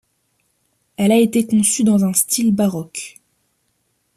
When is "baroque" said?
2.55-3.21